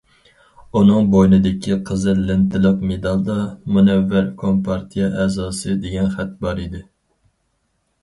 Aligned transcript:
ئۇنىڭ 0.77 1.11
بوينىدىكى 1.15 1.77
قىزىل 1.89 2.23
لېنتىلىق 2.31 2.81
مېدالدا‹‹ 2.93 3.37
مۇنەۋۋەر 3.77 4.33
كومپارتىيە 4.43 5.13
ئەزاسى›› 5.23 5.81
دېگەن 5.87 6.13
خەت 6.19 6.37
بار 6.45 6.67
ئىدى. 6.69 6.87